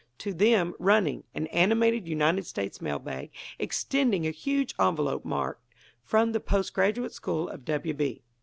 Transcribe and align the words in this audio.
To 0.17 0.33
them, 0.33 0.73
running, 0.79 1.25
an 1.35 1.45
animated 1.53 2.07
United 2.07 2.47
States 2.47 2.81
mail 2.81 2.97
bag, 2.97 3.29
extending 3.59 4.25
a 4.25 4.31
huge 4.31 4.73
envelope 4.79 5.23
marked: 5.23 5.61
"From 6.01 6.31
the 6.31 6.39
Post 6.39 6.73
Graduate 6.73 7.13
School 7.13 7.47
of 7.47 7.63
W. 7.65 8.17